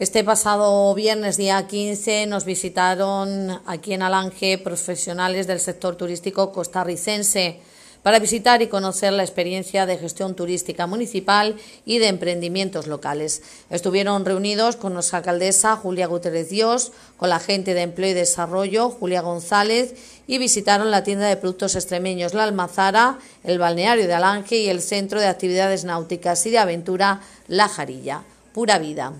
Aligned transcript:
Este 0.00 0.24
pasado 0.24 0.94
viernes, 0.94 1.36
día 1.36 1.66
15, 1.66 2.24
nos 2.26 2.46
visitaron 2.46 3.60
aquí 3.66 3.92
en 3.92 4.00
Alange 4.00 4.56
profesionales 4.56 5.46
del 5.46 5.60
sector 5.60 5.94
turístico 5.94 6.52
costarricense 6.52 7.60
para 8.02 8.18
visitar 8.18 8.62
y 8.62 8.68
conocer 8.68 9.12
la 9.12 9.24
experiencia 9.24 9.84
de 9.84 9.98
gestión 9.98 10.34
turística 10.34 10.86
municipal 10.86 11.54
y 11.84 11.98
de 11.98 12.08
emprendimientos 12.08 12.86
locales. 12.86 13.42
Estuvieron 13.68 14.24
reunidos 14.24 14.76
con 14.76 14.94
nuestra 14.94 15.18
alcaldesa 15.18 15.76
Julia 15.76 16.06
Guterres 16.06 16.48
Dios, 16.48 16.92
con 17.18 17.28
la 17.28 17.38
gente 17.38 17.74
de 17.74 17.82
Empleo 17.82 18.12
y 18.12 18.14
Desarrollo 18.14 18.88
Julia 18.88 19.20
González 19.20 19.94
y 20.26 20.38
visitaron 20.38 20.90
la 20.90 21.04
tienda 21.04 21.26
de 21.26 21.36
productos 21.36 21.74
extremeños 21.74 22.32
La 22.32 22.44
Almazara, 22.44 23.18
el 23.44 23.58
balneario 23.58 24.06
de 24.06 24.14
Alange 24.14 24.56
y 24.56 24.70
el 24.70 24.80
centro 24.80 25.20
de 25.20 25.26
actividades 25.26 25.84
náuticas 25.84 26.46
y 26.46 26.50
de 26.52 26.58
aventura 26.58 27.20
La 27.48 27.68
Jarilla. 27.68 28.22
Pura 28.54 28.78
vida. 28.78 29.12